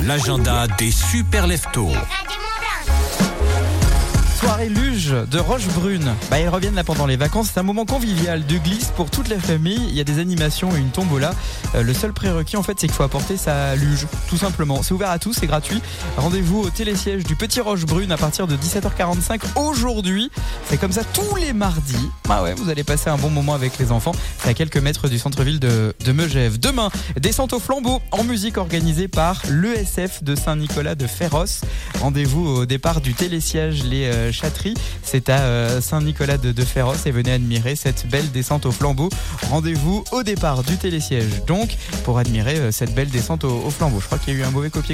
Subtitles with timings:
[0.00, 1.92] L'agenda des super leftos.
[4.68, 6.14] Luge de Rochebrune.
[6.30, 7.50] Bah, ils reviennent là pendant les vacances.
[7.52, 9.80] C'est un moment convivial de glisse pour toute la famille.
[9.88, 11.34] Il y a des animations et une tombola.
[11.74, 14.06] Euh, le seul prérequis, en fait, c'est qu'il faut apporter sa luge.
[14.28, 14.82] Tout simplement.
[14.82, 15.80] C'est ouvert à tous, c'est gratuit.
[16.16, 20.30] Rendez-vous au télésiège du Petit Rochebrune à partir de 17h45 aujourd'hui.
[20.68, 22.10] C'est comme ça tous les mardis.
[22.28, 24.12] Bah ouais, vous allez passer un bon moment avec les enfants.
[24.38, 26.58] C'est à quelques mètres du centre-ville de, Megève.
[26.58, 31.62] Demain, descente au flambeau en musique organisée par l'ESF de Saint-Nicolas de Féroce.
[32.00, 34.32] Rendez-vous au départ du télésiège Les euh,
[35.02, 39.08] C'est à euh, Saint-Nicolas de, de Féroce et venez admirer cette belle descente au flambeau.
[39.50, 44.00] Rendez-vous au départ du télésiège donc pour admirer euh, cette belle descente au, au flambeau.
[44.00, 44.80] Je crois qu'il y a eu un mauvais copier